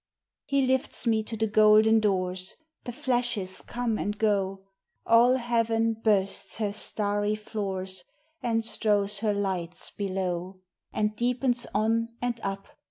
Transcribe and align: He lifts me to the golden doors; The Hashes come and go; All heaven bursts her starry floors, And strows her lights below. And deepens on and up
He 0.45 0.65
lifts 0.65 1.05
me 1.05 1.21
to 1.21 1.37
the 1.37 1.45
golden 1.45 1.99
doors; 1.99 2.55
The 2.85 2.91
Hashes 2.91 3.61
come 3.61 3.99
and 3.99 4.17
go; 4.17 4.63
All 5.05 5.35
heaven 5.35 5.93
bursts 5.93 6.57
her 6.57 6.73
starry 6.73 7.35
floors, 7.35 8.03
And 8.41 8.65
strows 8.65 9.19
her 9.19 9.35
lights 9.35 9.91
below. 9.91 10.61
And 10.91 11.15
deepens 11.15 11.67
on 11.75 12.15
and 12.19 12.39
up 12.41 12.67